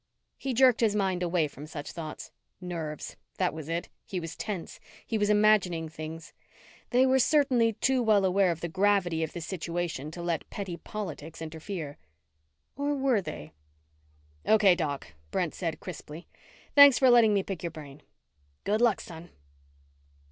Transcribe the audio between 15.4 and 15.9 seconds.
said